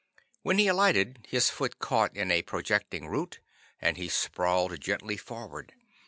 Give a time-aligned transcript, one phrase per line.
[0.41, 3.39] When he alighted, his foot caught in a projecting root,
[3.79, 5.73] and he sprawled gently forward.